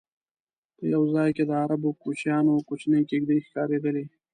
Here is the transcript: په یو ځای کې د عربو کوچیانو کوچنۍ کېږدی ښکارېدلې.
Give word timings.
په 0.77 0.83
یو 0.93 1.03
ځای 1.15 1.29
کې 1.35 1.43
د 1.49 1.51
عربو 1.63 1.89
کوچیانو 2.01 2.53
کوچنۍ 2.67 3.03
کېږدی 3.09 3.37
ښکارېدلې. 3.45 4.05